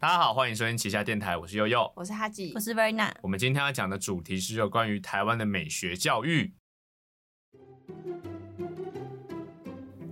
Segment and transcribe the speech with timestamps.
[0.00, 3.10] 大家好，欢迎收听旗下电台，我是悠悠，我是哈吉，我是 Verna。
[3.20, 6.54] 我们今天要讲的主题是有关于台湾的美学教育。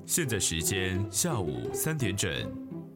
[0.04, 2.52] 现在时间下午三点整，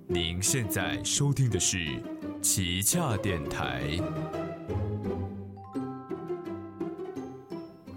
[0.08, 2.02] 您现在收听的是
[2.42, 3.82] 旗下电台。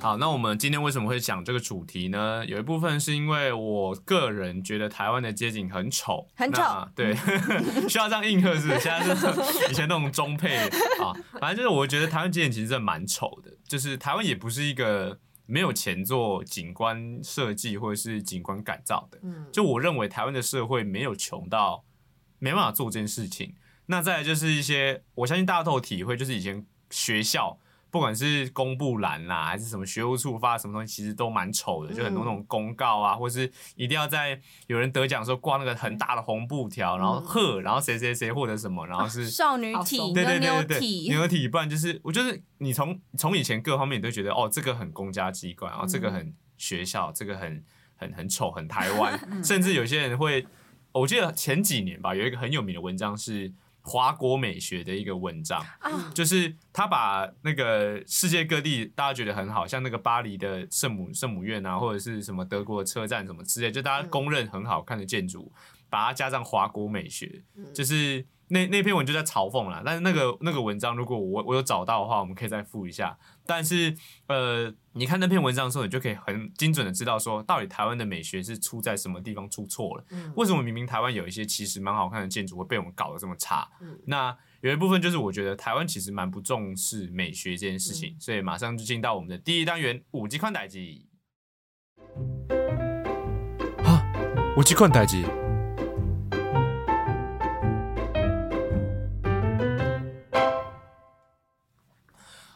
[0.04, 2.46] 好，那我们今天为什么会讲这个主题呢？
[2.46, 7.16] 有一部分是因为我个人觉得台湾的街景很丑，很丑那对，
[7.88, 8.80] 需要这样应和是不是？
[8.82, 9.26] 现在是
[9.72, 21.85] 以前那种中配啊，反正就是我觉得台湾街景其实真的蛮丑的，就是台湾也不是一个没有钱做景观设计或者是景观改造的，嗯，就我认为台湾的社会没有穷到
[22.40, 23.55] 没办法做这件事情。
[23.85, 27.58] 那再来就是一些，我相信大家都有体会，就是以前学校
[27.94, 33.44] 不管是公布栏啦，还是什么学务处发什么东西，其实都蛮丑的，就很多那种公告啊，或是
[33.76, 47.63] 一定要在有人得奖的时候挂那个很大的红布条，然后贺，然后谁谁谁获得什么，然后是少女体、好对对对对对，体，牛体，不然就是我就是你从从以前各方面你都觉得哦，这个很公家机关，然后这个很学校，这个很
[47.96, 50.44] 很很丑，很台湾， 甚至有些人会，
[50.94, 56.12] 我记得前几年吧，有一个很有名的文章是华国美学的一个文章，啊。
[56.13, 65.51] 就是他把那个世界各地大家觉得很好，像那个巴黎的圣母圣母院啊，或者是什么德国的车站什么之类，就大家公认很好看的建筑，
[65.89, 69.81] 把它加上华国美学，就是那那篇文就在嘲讽啦。
[69.84, 73.18] 但是那个那个文章，如果我我有找到的话，我们可以再附一下。
[73.45, 73.94] 但是
[74.28, 80.06] 呃，你看那篇文章的时候，你就可以很精准的知道说，到底台湾的美学是出在什么地方出错了。
[80.12, 83.68] 嗯为什么明明台湾有一些其实蛮好看的建筑会被我们搞得这么差？
[83.81, 91.09] 嗯那有一部分就是我觉得台湾其实蛮不重视美学这件事情，所以马上就进到我们的第一单元五级宽带机。
[94.56, 95.43] 我去看代志。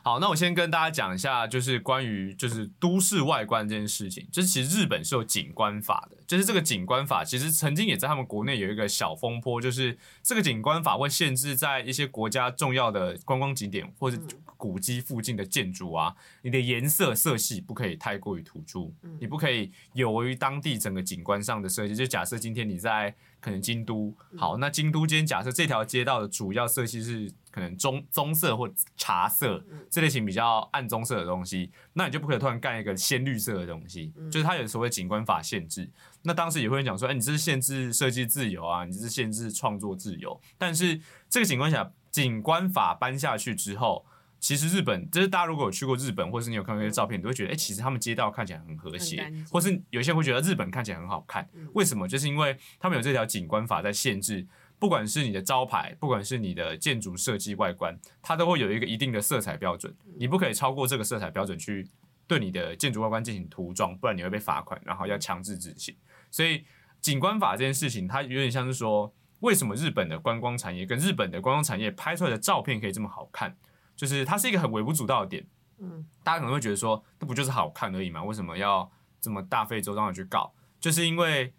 [0.08, 4.26] 好，那我先跟大家讲一下，就是关于就是都市外观这件事情。
[4.32, 14.18] 就是其实日本是有景观法的，就是这个景观法其实曾经也在他们国内有一个小风波，就是这个景观法会限制在一些国家重要的观光景点或者
[14.56, 21.94] 古迹附近的建筑啊，你的颜色色系不可以太过于突出，你不可以有违于当地整个景观上的设计。
[21.94, 35.90] 就假设今天你在可能京都，好，那京都今天假设这条街道的主要色系是可能棕棕色或茶色这类型比较暗棕色的东西，那你就不可以突然干一个鲜绿色的东西，就是它有所谓景观法限制。
[36.24, 40.40] 那当时也会讲说，哎、你这是限制设计自由啊，你这是限制创作自由。
[40.58, 41.00] 但是
[41.30, 44.06] 这个景观法景观法颁下去之后，
[44.40, 51.50] 其实日本，就是大家如果有去过日本，或是你有看过一些照片，你都会觉得，哎、其实他们街道看起来很和谐或是有些人会觉得日本看起来很好看。
[51.74, 52.08] 为什么？
[52.08, 54.46] 就是因为他们有这条景观法在限制，
[54.78, 61.88] 不管是你的招牌，不管是你的建筑设计外观，它都会有一个一定的色彩标准，你不可以超过这个色彩标准去
[62.28, 65.96] 对你的建筑外观进行涂装，不然你会被罚款，然后要强制执行。
[66.30, 66.64] 所以
[67.02, 73.56] 景观法这件事情，它有点像是说，为什么日本的观光产业跟日本的观光产业拍出来的照片可以这么好看？
[73.98, 75.46] 就是它是一个很微不足道的点。
[75.80, 78.24] 嗯，大家可能会觉得说，那不就是好看而已嘛？
[78.24, 80.54] 为什么要这么大费周章的去搞？
[80.80, 81.54] 就是因为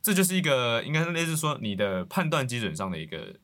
[0.00, 3.34] 这就是一个应该是类似说你的判断基准上的一个，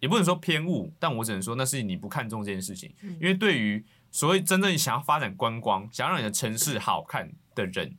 [0.00, 2.92] 也不能说偏误，但我只能说那是你不看重这件事情。
[3.02, 7.96] 因为对于所谓真正想要发展观光、想要让你的城市好看的人，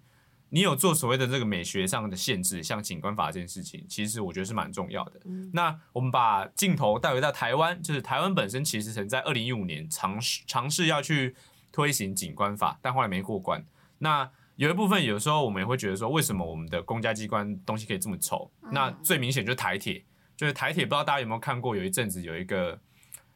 [0.50, 5.22] 你有做所谓的这个美学上的限制，像景观法这件事情，其实我觉得是蛮重要的。
[5.54, 11.36] 那我们把镜头带回到台湾，就是台湾本身其实曾在二零一五年尝试尝试要去
[11.72, 13.64] 推行景观法，但后来没过关。
[14.00, 18.52] 那有一部分有时候我们也会觉得说，为什么我们的公家机关东西可以这么丑？
[18.72, 20.04] 那最明显就是台铁，
[20.36, 22.78] 就是台铁，不知道大家有没有看过，有一阵子有一个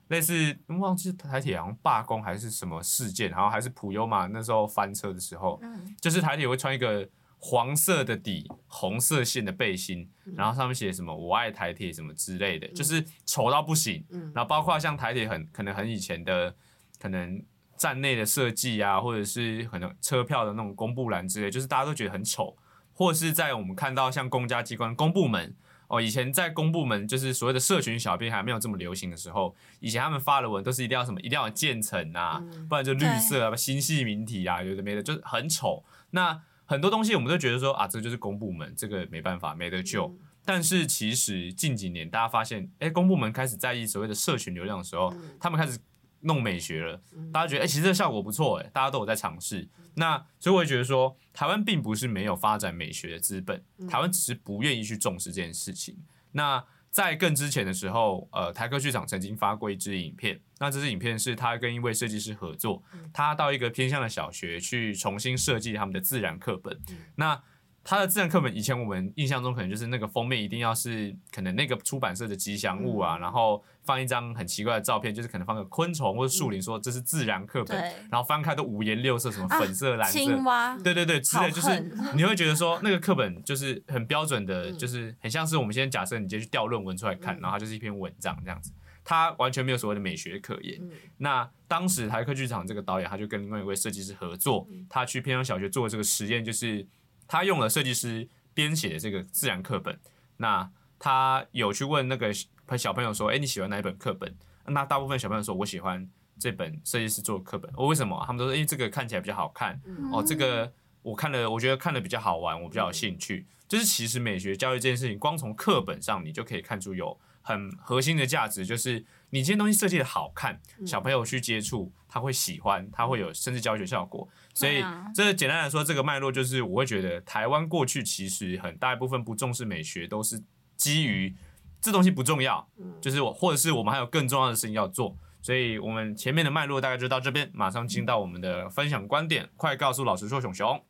[0.09, 5.59] 类似忘记台铁好像罢工还是什么事件，然后还是普悠玛那时候翻车的时候，
[6.01, 7.07] 就是台铁会穿一个
[7.39, 14.05] 黄色的底、红色线的背心，然后上面写什么“我爱台铁”什么之类的，就是丑到不行。
[14.33, 16.53] 然后包括像台铁很可能很以前的
[16.99, 17.43] 可能
[17.75, 22.55] 站内的设计啊，或者是可能车票的那种公布栏之类，就是大家都觉得很丑，
[22.93, 25.55] 或者是在我们看到像公家机关公部门。
[25.93, 35.83] 哦，以前在公部门就是所谓的社群小编还没有这么流行的时候，以前他们发的文都是一定要什么，一定要有渐层啊，不然就绿色啊、新系名体啊，有的没的，就是很丑。
[36.09, 40.11] 那很多东西我们都觉得说啊，这就是公部门，这个没办法，没得救。
[40.43, 45.77] 但是其实近几年大家发现，哎，公部门开始在意所谓的社群流量的时候，他们开始
[46.23, 49.67] 弄美学了，大家觉得哎、其实这效果不错，哎，大家都有在尝试。
[49.95, 55.97] 那所以我也觉得说，台湾并不是没有发展美学的资本，台湾只是不愿意去重视这件事情。
[56.31, 62.83] 那在更之前的时候，呃，台科剧场曾经发过一支影片，那这支影片是他跟一位设计师合作，
[63.13, 66.79] 他到一个偏向的小学去重新设计他们的自然课本，
[67.15, 67.41] 那。
[67.83, 77.77] 他的自然课本以前我们印象中可能就是那个封面一定要是可能那个出版社的吉祥物啊，然后放一张很奇怪的照片，就是可能放个昆虫或者树林，说这是自然课本，
[78.09, 88.71] 然后翻开都五颜六色，什么粉色、蓝色，青蛙，对对对，之类就是你会觉得说那个课本就是很标准的，就是很像是我们现在假设你直接去调论文出来看，然后它就是一篇文章这样子，
[89.03, 90.79] 它完全没有所谓的美学可言。
[91.17, 96.87] 那当时台科剧场这个导演他就跟另外一位设计师合作，他去偏乡小学做这个实验，就是。
[97.33, 99.99] 他用了设计师编写的这个自然课本，
[100.37, 100.69] 那
[100.99, 102.31] 他有去问那个
[102.77, 104.37] 小朋友说：“哎，你喜欢哪一本课本？”
[104.67, 106.07] 那大部分小朋友说：“我喜欢
[106.37, 108.23] 这本设计师做的课本。”我为什么？
[108.27, 109.81] 他们都说：“因为这个看起来比较好看
[110.11, 110.71] 哦，这个
[111.01, 119.03] 我看了，我觉得看的比较好玩，我比较有兴趣。”就是其实美学教育这件事情，光从课本上你就可以看出有很核心的价值，就是
[119.33, 124.29] 你这些东西设计的好看，小朋友去接触他会喜欢，他会有甚至教学效果。
[124.53, 124.85] 所以，
[125.15, 130.39] 这简单来说，这个脉络就是，我会觉得台湾过去其实很大一部分不重视美学，都是
[130.77, 131.35] 基于
[131.81, 132.69] 这东西不重要，
[133.01, 135.17] 就是我或者是我们还有更重要的事情要做。
[135.41, 140.85] 所以我们前面的脉络大概就到这边，马上进到我们的分享观点，快告诉老师说，熊熊，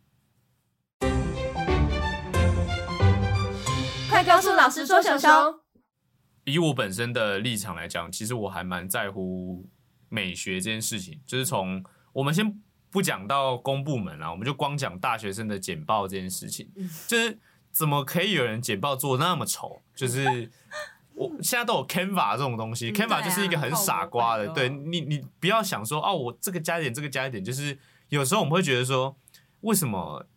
[4.10, 5.63] 快告诉老师说，熊熊。
[6.46, 9.70] 以我本身的立场来讲，其实我还蛮在乎
[10.10, 12.60] 美学这件事情，就是从我们先。
[12.94, 16.72] 不讲到公部门啦，我们就光讲大学生的简报这件事情，
[17.10, 17.40] 就是
[17.72, 19.82] 怎么可以有人简报做那么丑？
[19.96, 20.52] 就是
[21.16, 24.48] 我现在都有 Canva 这种东西，Canva 就是一个很傻瓜的。
[24.50, 27.76] 对你，你不要想说哦，我这个加一点，这个加一点，就是
[28.10, 29.18] 有时候我们会觉得说，
[29.62, 30.28] 为什么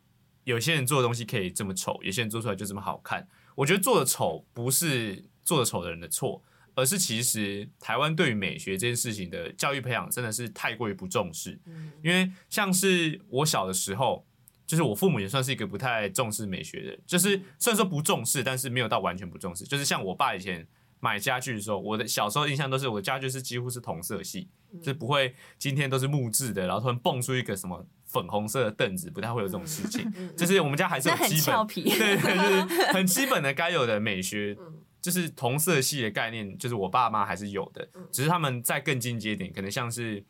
[0.46, 3.28] 有些人做的东西可以这么丑，有些人做出来就这么好看？
[3.54, 6.42] 我觉得做的丑不是做的丑的人的错。
[6.78, 11.58] 而是其实台湾对于美学这件事情的教育培养真的是太过于不重视，
[12.04, 14.26] 因为像是我小的时候，
[14.66, 19.64] 就是我父母也算是一个不太重视美学的，就是虽然说不重视，但是没有到完全不重视。
[19.64, 20.68] 就是像我爸以前
[21.00, 24.50] 买家具的时候，我的小时候印象都是我的家具是几乎是同色系，
[24.80, 30.12] 就是不会今天都是木质的，然后突然蹦出一个什么粉红色的凳子，不太会有这种事情。
[30.36, 34.56] 就是我们家还是有基本，对 对，就是很基本的该有的美学。
[34.98, 40.24] 就是同色系的概念，就是我爸妈还是有的，只是他们在更进阶点，可能像是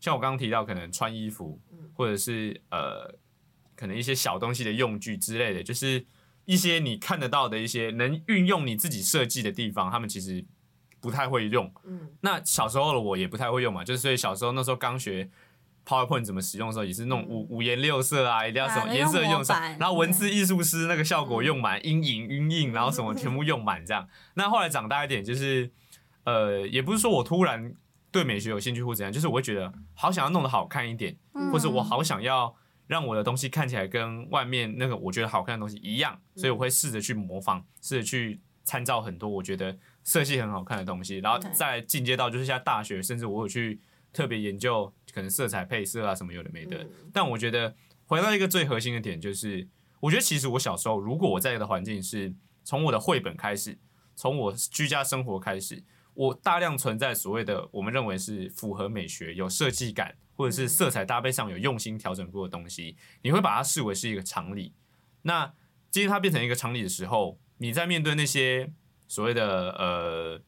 [0.00, 1.60] 像我刚刚提到，可能穿衣服，
[1.92, 3.14] 或者是呃，
[3.76, 6.06] 可能一些小东西的用具之类的，就是
[6.46, 10.42] 一些你看得到的一些能运用你自己设计的地方，他们其实
[10.98, 11.70] 不太会用。
[11.84, 15.28] 嗯，那小时候的我也不太会用嘛，就是所以小时候那时候刚学。
[15.84, 24.08] PowerPoint 怎么使用的时候也是那种五五颜六色啊，一定要什么颜色用上，然后文字艺术师那个效果用满，阴影、晕影，然后什么全部用满这样。
[24.34, 25.70] 那后来长大一点，就是
[26.24, 27.74] 呃，也不是说我突然
[28.12, 31.16] 对美学有兴趣或怎样，就是我会觉得好想要弄得好看一点，
[31.52, 32.54] 或者我好想要
[32.86, 43.80] 让我的东西看起来跟外面那个我觉得好看的东西一样，所以我会试着去模仿，试着去参照很多我觉得色系很好看的东西，然后再进阶到就是像大学，甚至我有去。
[44.12, 47.74] 特别研究可能色彩配色啊什么有的没的，但我觉得
[48.06, 49.68] 回到一个最核心的点，就是
[50.00, 53.78] 我觉得其实我小时候，如果我在的环境是从我的绘本开始，
[54.14, 55.82] 从我居家生活开始，
[56.14, 64.74] 我大量存在所谓的我们认为是符合美学、有设计感，或者是色彩搭配上有用心调整过的东西，你会把它视为是一个常理。
[65.22, 65.54] 那
[65.90, 68.72] 今天它变成一个常理的时候，你在面对那些
[69.08, 70.42] 所谓的呃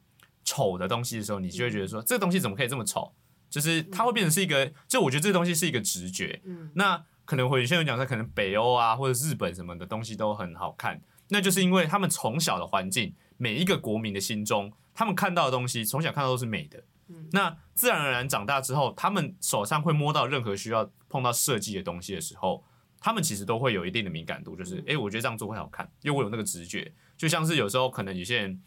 [0.44, 3.14] 丑的东西的时候，你就会觉得说，这个东西怎么可以这么丑？
[3.54, 6.40] 就是它会变成是一个，就我觉得这东西是一个直觉。
[6.44, 16.82] 嗯，那可能会有些人讲说，可能北欧啊或者日本什么的东西都很好看，那就是因为他们从小的环境，每一个国民的心中，他们看到的东西，从小看到都是美的。
[17.06, 22.64] 嗯，那自然而然长大之后，他们手上会摸到任何需要碰到设计的东西的时候，
[22.98, 26.92] 他们其实都会有一定的敏感度，就是哎，我觉得这样做会好看，因为我有那个直觉。
[27.16, 28.60] 就像是有时候可能有些人，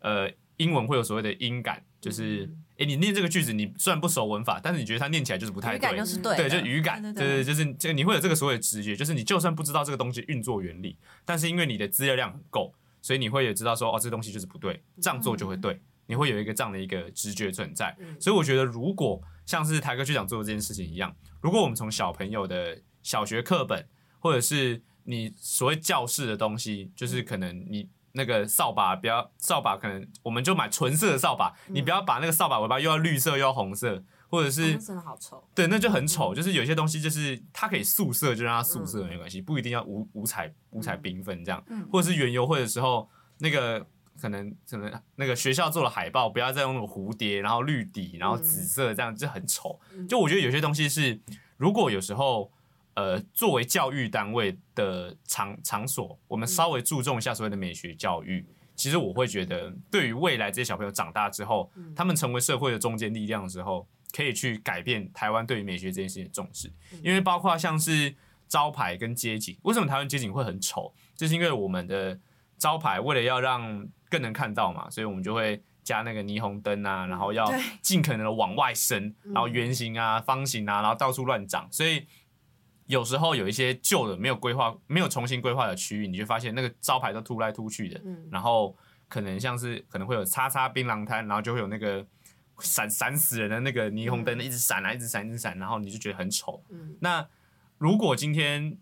[0.00, 2.50] 呃，英文会有所谓的音感，就是。
[2.78, 5.78] 哎，你念这个句子，你虽然不熟文法，但是你觉得它念起来就是不太
[6.36, 17.96] 对，对，就语感，对对，就是就你会有这个所谓的直觉，就是你就算不知道这个东西运作原理，但是因为你的资料量很够，所以你会也知道说，哦，这东西就是不对，这样做就会对，你会有一个这样的一个直觉存在。
[18.20, 27.88] 所以我觉得，如果像是台哥局长做的这件事情一样，如果我们从小朋友的小学课本，或者是你所谓教室的东西，就是可能你。
[28.16, 31.54] 那个扫把不要扫把，可能我们就买纯色的扫把。
[31.66, 35.46] 你不要把那个扫把尾巴又要绿色又要红色，或者是真的好丑。
[35.54, 36.34] 对，那就很丑。
[36.34, 41.62] 就是有些东西就是它可以素色，就让它素色没关系，不一定要五五彩五彩缤纷这样。
[41.92, 43.08] 或者是原油会的时候，
[43.38, 43.86] 那个
[44.18, 49.78] 可能可能那个学校做了海报，不要再用那种蝴蝶，然后绿底，然后紫色这样就很丑。
[50.08, 51.20] 就我觉得有些东西是，
[51.58, 52.50] 如果有时候
[52.96, 66.72] 呃作为教育单位的场场所，我们稍微注重一下所谓的美学教育，其实我会觉得对于未来这些小朋友长大之后，他们成为社会的中坚力量的时候，可以去改变台湾对于美学这件事情的重视，
[67.04, 68.16] 因为包括像是。
[68.48, 70.94] 招牌跟街景，为什么台湾街景会很丑？
[71.16, 72.16] 就是因为我们的
[72.56, 77.44] 招牌为了要让更能看到嘛，所以我们就会加那个霓虹灯啊，然后要
[77.82, 81.66] 尽可能的往外伸，然后圆形啊、方形啊，然后到处乱长。
[81.72, 82.06] 所以
[82.86, 88.00] 有时候有一些旧的没有规划、没有重新规划的区域，你就发现那个招牌都突来突去的。
[88.04, 88.76] 嗯然后
[89.08, 92.06] 可能像是可能会有叉叉槟榔摊，然后就会有那个
[92.60, 96.64] 闪闪死人的那个霓虹灯一直闪啊，一直闪，一直闪，然后你就觉得很丑。
[96.70, 97.28] 嗯那
[97.78, 98.78] 如果今天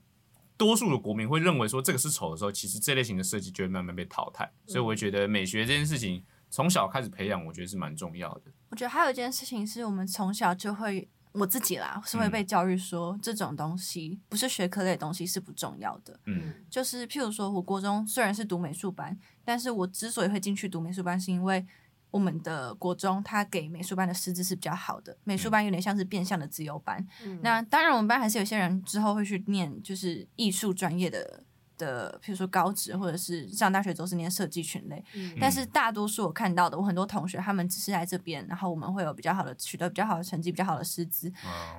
[0.56, 4.50] 多数的国民会认为说这个是丑的时候，其实这类型的设计就会慢慢被淘汰。
[4.66, 8.42] 所以我觉得美学这件事情从小开始培养，我觉得是蛮重要的。
[8.68, 16.18] 我觉得还有一件事情是我们从小就会，我自己啦是会被教育说这种东西不是学科类的东西是不重要的。
[16.24, 21.64] 嗯，就是譬如说，我国中虽然是读美术班，但是我之所以会进去读美术班，是因为。
[22.10, 27.04] 我们的国中，他给美术班的师资是比较好的，美术班有点像是变相的自由班。
[27.40, 31.42] 那当然，我们班还是有些人之后会去念，就是艺术专业的。
[31.76, 35.04] 的，比如说高职或者是上大学都是念设计群类，
[35.40, 41.32] 但是大多数我看到的，我很多同学他们只是来这边，然后我们会有比较好的取得比较好的成绩，比较好的师资。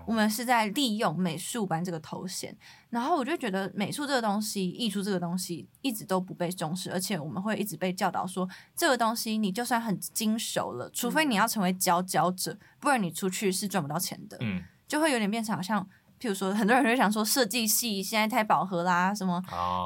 [0.06, 2.56] 我们是在利用美术班这个头衔，
[2.90, 14.38] 然后我就觉得美术这个东西，艺术这个东西一直都不被重视，而且我们会一直被教导说，这个东西你就算很精熟了，除非你要成为佼佼者，不然你出去是赚不到钱的。
[14.42, 15.88] 嗯，就会有点变成好像。
[16.25, 19.39] 譬如说，很多人会想说，设计系现在太饱和啦，什么？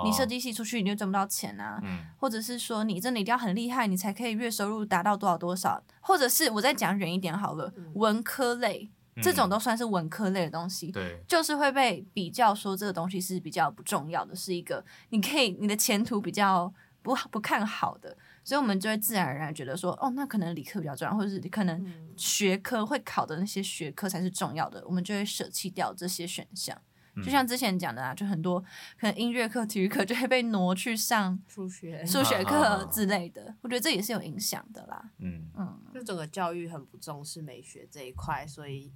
[0.06, 1.82] 你设计系出去你就赚不到钱啊，
[2.18, 5.84] 或者是说你真的一定要很厉害，你才可以月收入达到多少多少？
[6.00, 8.90] 或者是我再讲远一点好了，文科类
[9.22, 18.16] 这种都算是文科类的东西，对，就是会被比较说这个东西是比较不重要的，是一个你可以你的前途比较不不看好的。
[18.50, 21.86] 所以，我们就会自然而然觉得说，哦，那可能理科比较重要，或者是可能
[22.18, 26.76] 学科会考的那些学科才是重要的，我们就会舍弃掉这些选项。
[27.24, 28.60] 就像之前讲的啊，就很多
[29.00, 33.54] 可能音乐课、体育课就会被挪去上数学、数学课之类的。
[33.62, 35.12] 我觉得这也是有影响的啦。
[35.20, 38.92] 嗯嗯，就整个教育很不重视美学这一块，所以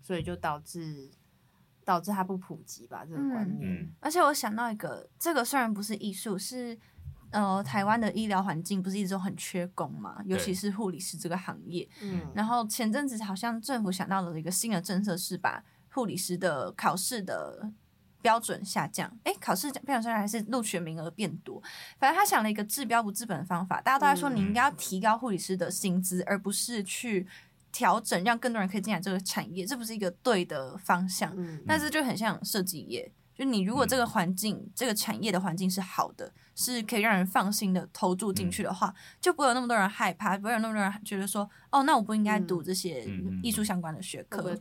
[0.00, 1.08] 所以就导致
[1.84, 3.88] 导致它不普及吧，这个观念。
[4.00, 6.76] 而且我想到一个，这个虽然不是艺术，是。
[7.32, 11.88] 呃，台湾的医疗环境不是一直都很缺工嘛，尤其是护理师这个行业。
[12.02, 12.20] 嗯。
[12.34, 17.70] 然后前阵子好像政府想到了一个新的政策，是把护理师的考试的
[18.20, 19.10] 标准下降。
[19.24, 21.60] 哎，考试标准下降还是录取名额变多？
[21.98, 23.80] 反正他想了一个治标不治本的方法。
[23.80, 27.26] 大家都在说你应该要提高护理师的薪资，而不是去
[27.72, 31.32] 调整让更多人可以进来这个产业，这不是一个对的方向。
[31.36, 31.62] 嗯。
[31.66, 33.10] 但是就很像设计业。
[33.42, 43.04] 就你如果这个环境、这个产业的环境是好的，是可以让人放心的投注进去的话，就不会有那么多人害怕，不会有那么多人觉得说，哦，那我不应该读这些
[43.42, 44.56] 艺术相关的学科，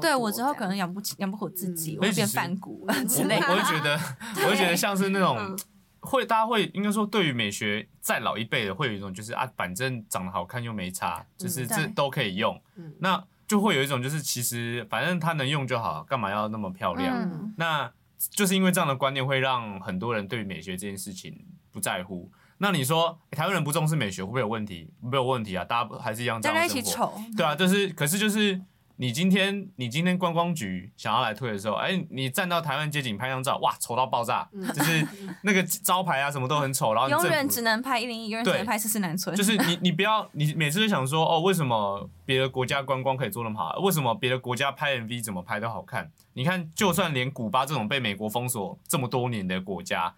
[0.00, 3.36] 对我之后可能养不起、养不活自己，我会变反骨 之类。
[3.44, 4.00] 我会觉得，
[4.44, 5.36] 我会觉得像是那种
[6.00, 12.58] 会，大家会应该说，对于美学再老一辈的，会有一种就是啊，反正长得好看又没差，就是这都可以用。
[13.00, 17.52] 那就会有一种就是其实反正它能用就好，干嘛要那么漂亮？
[17.58, 17.92] 那
[18.30, 22.30] 就是因为这样的观念，会让很多人对美学这件事情不在乎。
[22.58, 24.90] 那你说台湾人不重视美学，会不会有问题？
[25.00, 27.12] 没有问题啊，大家还是一样这样生活。
[27.36, 28.60] 对啊，就是，可是就是。
[28.96, 35.06] 你今天你今天观光局想要来推的时候，哎，你站到台湾街景拍张照，哇，丑到爆炸，就是
[35.42, 39.34] 那个招牌啊什么都很丑，然后永远只能拍一零一，永远只能拍四四南村。
[39.34, 43.78] 就是你 你不要，你每次都想说，哦，为什么别的国家观光可以做那么好？
[43.80, 46.10] 为什么别的国家拍 MV 怎么拍都好看？
[46.34, 50.14] 你看，就算连古巴这种被美国封锁这么多年的国家。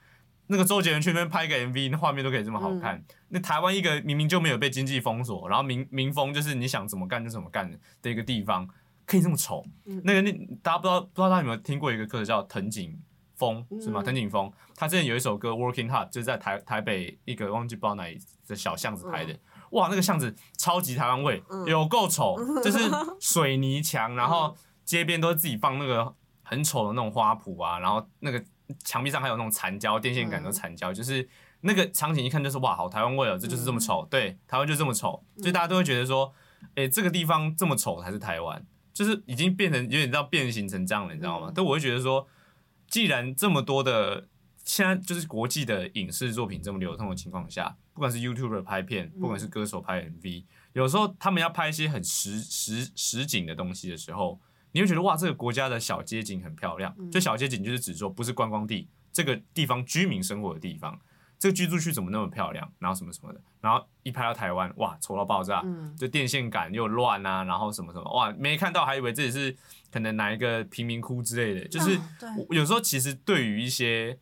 [0.49, 3.03] 那个周杰伦去那边拍个 MV，那画面都可以这么好看。
[3.29, 7.69] 那台湾一个明明就没有被经济封锁，然后民民风就是你想怎么干就怎么干
[8.01, 8.69] 的一个地方，
[9.05, 9.65] 可以这么丑。
[10.05, 12.97] 那个那大家不知道不知道大家有没有听过一个歌叫藤井
[13.35, 14.03] 风是吗？
[14.03, 18.05] 藤井风他之前有一首歌 Working Hard，就是在台台北一个忘记不知道哪
[18.47, 19.37] 的小巷子拍的。
[19.71, 22.79] 哇，那个巷子超级台湾味，有够丑， 就是
[23.19, 28.45] 水泥墙，然后街边都是自己放那个很丑的那种花圃啊，然后那个。
[28.85, 31.29] 墙壁上还有那种残胶，电线杆都残胶，就是
[31.61, 36.33] 那个场景一看就是哇，好台湾味哦，这就是这么丑，对，台湾就这么丑，所以大家都会觉得说，
[36.75, 41.53] 哎，这个地方这么丑才是台湾，就是已经变成有点到变形成这样了，你知道吗？
[41.55, 42.27] 但我会觉得说，
[42.89, 44.27] 既然这么多的
[44.65, 54.41] 现在就是国际的影视作品这么流通的情况下，不管是 YouTube 拍片，不管是歌手拍 MV，有时候他们要拍一些很实实实景的东西的时候，
[54.77, 56.95] 你会觉得哇，这个国家的小街景很漂亮。
[57.11, 61.01] 这小街景就是指说不是观光地，这个地方居民生活的地方，
[61.39, 62.71] 这个居住区怎么那么漂亮？
[62.79, 65.65] 然后什么什么的，然后一拍到台湾，哇，丑到爆炸，
[65.97, 69.57] 就电线杆又乱啊，然后什么什么，哇，没看到还以为这里是
[69.91, 71.99] 可能哪一个贫民窟之类的，就是
[72.51, 74.19] 有时候其实对于一些。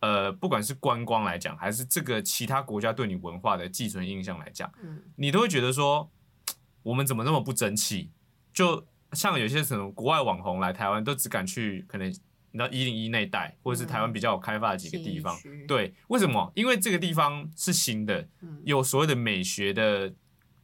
[0.00, 6.08] 呃，不管是观光来讲，还是这个其他国家对你文化的寄存印象来讲，嗯，你都会觉得说，
[6.84, 8.10] 我们怎么那么不争气？
[8.52, 15.36] 就像有些什么国外网红来台湾，都只敢去可能你知道一零一那一带，或者是台湾比较有开发的几个地方。
[15.66, 16.52] 对，为什么？
[16.54, 18.28] 因为这个地方是新的，
[18.64, 20.08] 有所谓的美学的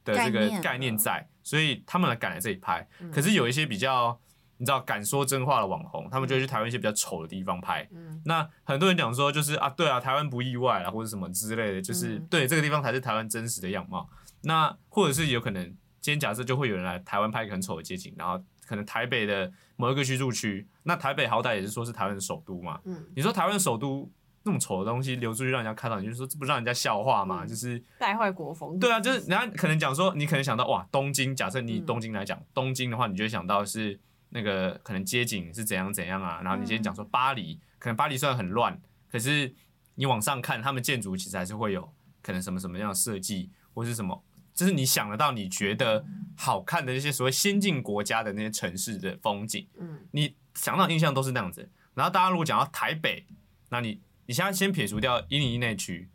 [0.05, 2.89] 的这个概念在，所以他们来敢来这里拍。
[3.13, 4.19] 可是有一些比较。
[4.59, 7.89] 你知道敢说真话的网红，他们就会去台湾一些比较丑的地方拍。
[8.25, 14.09] 那很多人讲说，就是啊，对啊，台湾不意外啊，或者什么之类的，就是对这个地方才是台湾真实的样貌。
[14.43, 22.79] 那或者是有可能，今天假设就会有人来台湾拍一个很丑的街景，然后可能台北的某一个居住区，那台北好歹也是说是台湾的首都嘛。
[22.85, 24.11] 嗯你说台湾的首都
[24.43, 27.47] 那么丑的东西流出去让人家看到，你就说这不让人家笑话嘛？
[27.47, 28.79] 就是带坏国风。
[28.79, 33.99] 对啊，就是人家可能讲说，你可能想到哇，东京，假设你东京来讲，东京的话，你就会想到是。
[34.35, 36.41] 那个可能街景是怎样怎样啊？
[36.43, 38.81] 然后你今天讲说巴黎，可能巴黎虽然很乱，
[39.11, 39.55] 可是
[39.95, 41.87] 你往上看，他们建筑其实还是会有
[42.23, 46.05] 可能什么什么样的设计，或是什么，就是你想得到你觉得
[46.37, 51.71] 好看的那些所谓先进国家的那些城市的风景，嗯，你想到印象都是那样子。
[51.95, 53.27] 然后大家如果讲到台北，
[53.71, 56.09] 那你你现在先撇除掉一零一那区。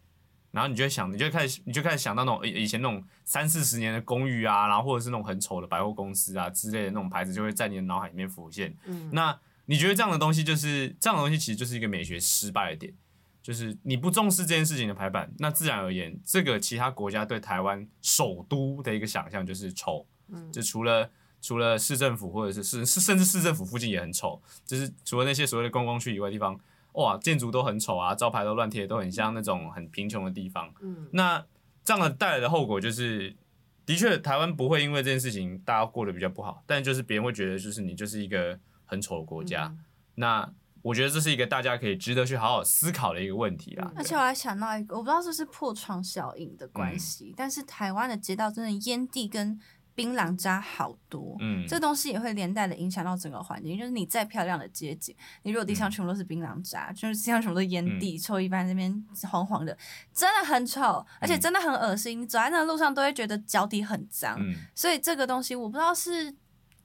[0.50, 8.75] 然后你就会想，你就开始，你就开始想到那种以以前那种三四十年的公寓啊，然后或者是那种很丑的百货公司啊之类的那种牌子，就会在你的脑海里面浮现。
[8.86, 12.94] 嗯，那你觉得这样的东西就是这样的东西，其实就是一个美学失败的点，
[13.47, 20.05] 就是你不重视这件事情的排版，那自然而言，这个其他国家对台湾首都的一个想象就是丑。
[20.27, 21.09] 嗯，就除了
[21.41, 26.60] 除了市政府或者是市市甚至市政府附近也很丑，就是除了那些所谓的观光区以外地方。
[26.93, 30.73] 哇，建筑都很丑啊，招牌都乱贴，都很像那种很贫穷的地方。
[30.81, 31.45] 嗯，那
[31.86, 33.36] 这样的带来的后果就是，
[33.86, 39.71] 的确台湾不会因为这件事情大家过得比较不好，但就是别人会觉得就是你就是一个很丑的国家。
[40.15, 40.51] 那
[40.88, 43.91] 我觉得这是一个大家可以值得去好好思考的一个问题啦。
[43.95, 49.60] 而且我还想到一个，我不知道是不是破窗效应的关系，但是台湾的街道真的烟蒂跟。
[49.97, 53.76] 槟榔渣好多，嗯，这东西也会连带的影响到整个环境。
[53.76, 59.76] 就是你再漂亮的街景，你如果地上全部都是槟榔渣，就是地上全部都烟蒂，臭一般那边黄黄的，
[60.13, 62.21] 真的很丑，而且真的很恶心。
[62.21, 64.39] 你走在那个路上都会觉得脚底很脏。
[64.76, 66.32] 所以这个东西我不知道是。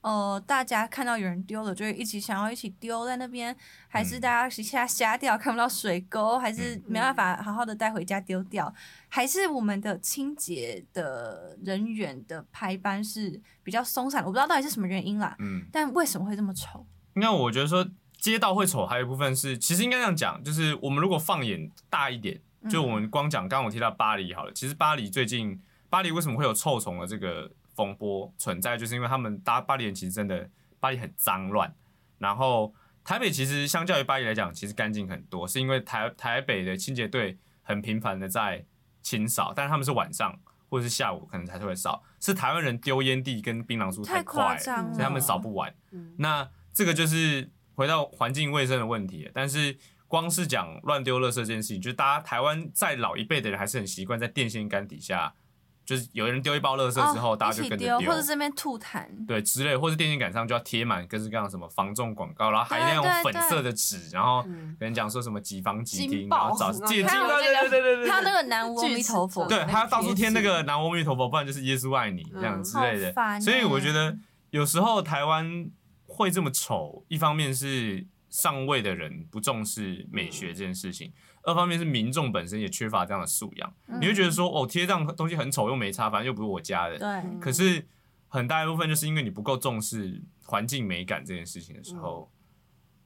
[0.02, 8.72] 呃，大家看到有人丢了，就会一起想要一起丢在那边，还是大家一下瞎掉看不到水沟，还是没办法好好的带回家丢掉，
[9.08, 15.36] 还是我们的清洁的人员的排班是比较松散，我不知道到底是什么原因啦。
[15.38, 16.84] 嗯，但为什么会这么丑？
[17.14, 17.88] 那我觉得说
[18.18, 27.52] 街道会丑，还有一部分是，其实应该这样讲，就是我们如果放眼大一点，就我们光讲，刚刚我提到巴黎好了，其实巴黎最近，巴黎为什么会有臭虫的这个？
[27.74, 31.74] 风波存在，就是因为他们搭巴黎人其实真的巴黎很脏乱，
[32.18, 38.64] 然后台北其实相较于巴黎来讲，其实干净很多，是因为台台北的清洁队很频繁的在
[39.00, 45.74] 清扫，但是他们是晚上或者是下午可能才会扫，是台湾人丢烟蒂跟槟榔树太快，所以他们扫不完。
[46.18, 55.34] 那这个就是回到环境卫生的问题，但是光是讲乱丢垃圾这件事情，就是大家台湾在老一辈的人还是很习惯在电线杆底下。
[55.84, 73.12] 就是有人丢一包垃圾之后，大家就跟着丢，或者这边吐痰，对之类，或者电线杆上就要贴满各式各样什么防重广告，然后还那种粉色的纸，然后跟人讲说什么几房几厅，然后找解禁，对对对对对，还有那个南无阿弥陀佛，对，他要到处贴那个南无阿弥陀佛，不然就是耶稣爱你这样之类的。
[73.40, 74.16] 所以我觉得
[74.50, 75.68] 有时候台湾
[76.06, 81.12] 会这么丑，一方面是上位的人不重视美学这件事情。
[81.42, 86.98] 二方面是民众本身也缺乏这样的素养，你会觉得说哦贴这样东西很丑又没差，反正又不是我家的。
[86.98, 87.40] 对。
[87.40, 87.86] 可是
[88.28, 92.30] 很大一部分就是因为你不够重视环境美感这件事情的时候，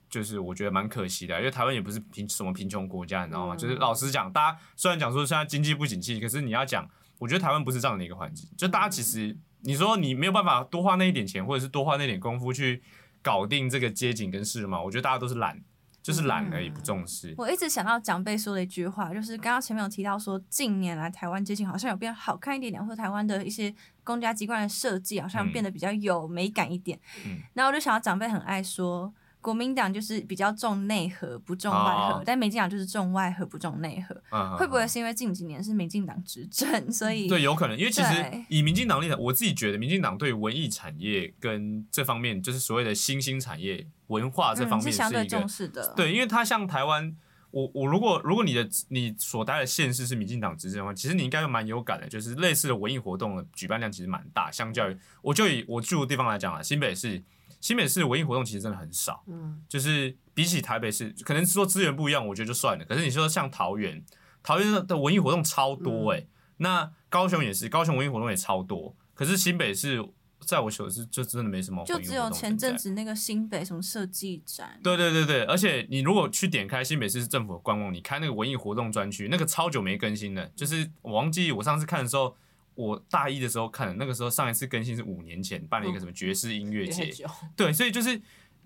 [0.08, 1.36] 就是我觉得蛮可惜的。
[1.38, 3.56] 因为台湾也不是贫什么贫穷国家，你知道吗？
[3.56, 8.48] 就是老实讲，大家虽然讲说现在经济不景气，可是你要讲，我觉得台湾不是这样的一个环境。
[8.56, 12.82] 就大家其实你说你没有办法多花那一点钱，或者是多花那点功夫去
[13.22, 14.82] 搞定这个街景跟市嘛？
[14.82, 15.60] 我觉得大家都是懒。
[16.06, 17.34] 就是懒而已，不重视。
[17.36, 26.96] 我一直想到长辈说的一句话，就是刚刚前面有提到说，近年来台湾街景好像有变好看一点点，或者台湾的一些公家机关的设计好像变得比较有美感一点。
[27.24, 29.12] 嗯，然后我就想到长辈很爱说，
[29.46, 34.20] 国民党就是比较重内核不重外核，哦但民进党就是重外核不重内核。
[34.32, 45.94] 嗯会不会是因为近几年是民进党执政，所以对，有可能，因为其实以民进党立场，我自己觉得民进党对文艺产业跟这方面，就是所谓的新兴产业文化这方面嗯是相对一个重视的？
[45.94, 47.16] 对，因为它像台湾，
[47.52, 57.22] 我我如果如果你的你所待的县市是民进党执政的话，其实你应该蛮有感的，就是类似的文艺活动的举办量其实蛮大，相较于我就以我住的地方来讲啊，新北市
[57.66, 62.84] 新北市文艺活动其实真的很少，嗯，就是比起台北市，可能说资源不一样，我觉得就算了。
[62.84, 64.00] 可是你说像桃园，
[64.40, 68.94] 桃园的文艺活动超多诶、那高雄也是，高雄文艺活动也超多。
[69.14, 70.00] 可是新北市，
[70.42, 80.46] 在我手是就真的没什么就只有前阵子那个新北什么设计展，对对对对，而且你如果去点开新北市政府的官网，你开那个文艺活动专区，那个超久没更新了。
[80.54, 82.36] 就是我忘记我上次看的时候，
[82.76, 87.12] 我大一的时候看的，那个时候上一次更新是五年前办了一个什么爵士音乐节。
[87.56, 88.20] 对，所以就是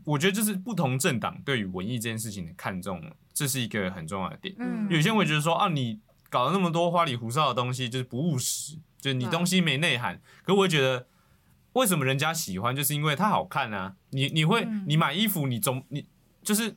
[0.04, 4.54] 我觉得就是不同政党对于文艺这件事情的看重，这是一个很重要的点。
[4.58, 10.20] 嗯，有些人会觉得说啊，你搞了那么多花里胡哨的东西，就是不务实，就是你东西没内涵。
[10.44, 11.06] 可我会觉得，
[11.74, 13.94] 为什么人家喜欢，就是因为它好看啊。
[14.10, 16.06] 你你会嗯你买衣服，你总你
[16.42, 16.74] 就是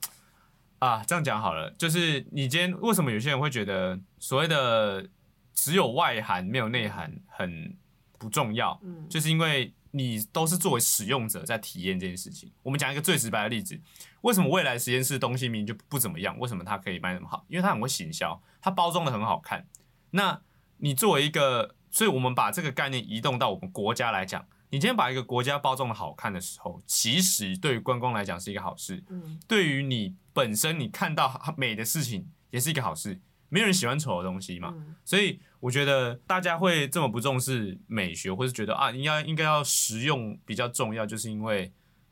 [0.80, 5.08] 啊，这样讲好了，就是你今天为什么有些人会觉得所谓的
[5.54, 7.76] 只有外涵没有内涵很
[8.18, 8.80] 不重要？
[8.84, 12.52] 嗯，就是因为你都是作为使用者在体验这件事情。
[12.64, 13.80] 我们讲一个最直白的例子，
[14.22, 17.46] 为什么未来实验室东西明明就不怎么样，为什么它可以卖那么好？
[17.48, 19.68] 因为它很会行销，它包装的很好看。
[20.12, 20.42] 那
[20.78, 33.20] 你作为一个，所以我们把这个概念移动到我们国家来讲，你今天把一个国家包装的好看的时候，其实对于观光来讲是一个好事，嗯，对于你本身你看到美的事情也是一个好事。
[33.54, 41.72] 没有人喜欢丑的东西嘛，嗯所以我觉得大家会这么不重视美学，或是觉得啊，应该应该要实用比较重要，就是因为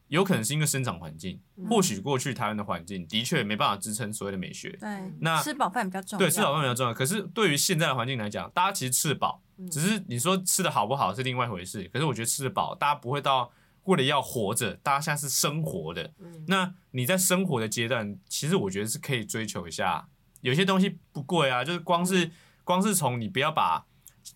[0.10, 6.94] 有可能是因为生长环境，嗯或许过去台湾的环境的确没办法支撑所谓的美学，对，那吃饱饭比较重要，对，吃饱饭比较重要。
[6.94, 11.90] 可是对于现在的环境来讲，大家其实吃得饱，嗯只是你说吃的好不好是另外一回事。
[11.92, 13.52] 可是我觉得吃得饱，大家不会到
[13.86, 16.14] 为了要活着，大家现在是生活的。
[16.20, 20.08] 嗯那你在生活的阶段，其实我觉得是可以追求一下，
[20.42, 22.30] 有些东西不贵啊，就是光是
[22.64, 23.86] 光是从你不要把，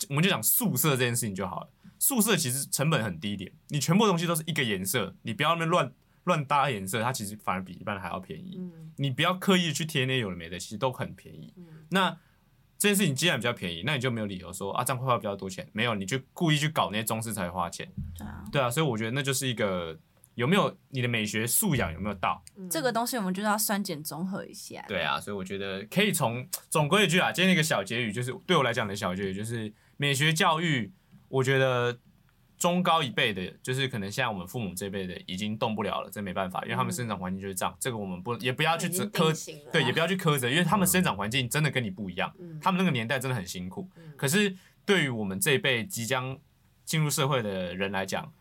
[0.10, 1.70] 我们就讲素色这件事情就好了。
[2.00, 5.92] 素色其实成本很低点，你全部东西都是一个颜色，你不要那边乱
[6.26, 8.58] 乱搭颜色，它其实反而比一般还要便宜。
[8.58, 11.54] 嗯你不要刻意去贴那些有的没的，其实都很便宜。
[11.58, 12.18] 嗯那
[12.78, 15.68] 这件事情既然比较便宜，那你就没有理由说啊这样会花比较多钱。
[15.74, 17.90] 没有，你就故意去搞那些装饰才会花钱。
[18.18, 19.98] 对啊，对啊，所以我觉得那就是一个
[20.36, 22.44] 有没有你的美学素养有没有到？
[22.58, 24.84] 嗯这个东西我们就是要酸碱综合一下。
[24.88, 30.92] 对啊，所以我觉得可以从总归一句啊，今天一个小结语就是对我来讲的小结语就是美学教育，
[31.30, 31.98] 我觉得
[32.58, 43.90] 中高一辈的，就是可能现在我们父母这辈的已经动不了了，这没办法，因为他们生长环境就是这样，这个我们不也不要去苛对，也不要去苛责，因为他们生长环境真的跟你不一样，嗯他们那个年代真的很辛苦。
[43.98, 46.38] 嗯可是对于我们这一辈即将
[46.86, 48.32] 进入社会的人来讲，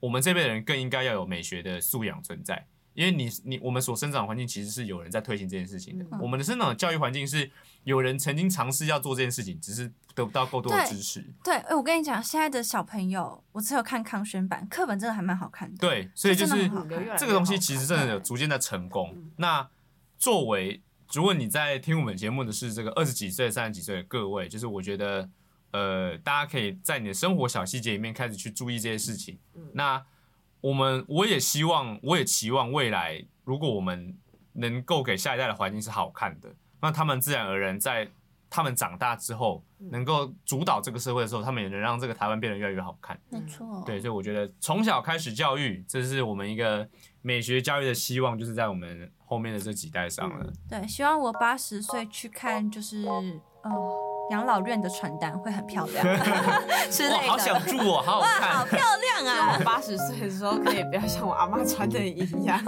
[0.00, 6.18] 我们这辈人更应该要有美学的素养存在，因为你你我们所生长环境其实是有人在推行这件事情的，嗯。
[6.20, 7.50] 我们的生长的教育环境是
[7.84, 11.24] 有人曾经尝试要做这件事情，只是得不到够多的支持。
[11.44, 15.76] 对，哎，我跟你讲，现在的小朋友，我只有看康轩版课本，真的还蛮好看的。
[15.78, 16.68] 对，所以就是
[17.16, 19.12] 这个东西其实真的有逐渐在成功。
[19.16, 19.30] 嗯。
[19.36, 19.68] 那
[20.18, 20.82] 作为
[21.12, 25.28] 如果你在听我们节目的是这个二十几岁、三十几岁的各位，就是我觉得
[25.70, 29.38] 呃，大家可以在你的生活小细节里面开始去注意这些事情。
[29.54, 30.04] 嗯那
[30.60, 34.16] 我们我也希望，我也期望未来，如果我们
[34.54, 38.08] 能够给下一代的环境是好看的，那他们自然而然在
[38.50, 43.16] 他们长大之后，嗯能够主导这个社会的时候，他们也能让这个台湾变得越来越好看。
[43.28, 46.88] 没错，对，所以我觉得从小开始教育，这是我们一个
[47.22, 50.52] 美学教育的希望，就是在我们后面的这几代上了。
[50.68, 53.70] 对，希望我八十岁去看，就是呃
[54.30, 56.04] 养老院的传单会很漂亮
[56.90, 57.30] 之哇，类的。
[57.30, 58.64] 好想住哦，好好哇，好。
[58.64, 58.78] 漂
[59.22, 59.64] 亮啊我！
[59.64, 62.60] 八十岁的时候可以不要像我阿妈穿的一样，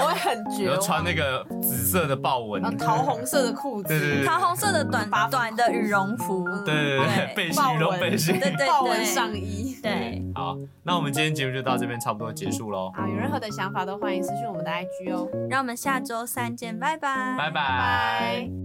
[0.00, 0.80] 我会很比绝望。
[0.80, 8.38] 穿那个紫色的豹纹，桃红色的裤子，对对对桃红色的短短的羽绒服，对对对， 背心、羽绒背心。
[8.38, 9.76] 对对豹纹上衣。
[9.82, 17.52] 对，好，那我们今天节目就到这边差不多结束喽，好，有任何的想法都欢迎私讯我们的 IG 哦，让我们下周三见，拜拜，拜拜。
[17.52, 18.59] 拜。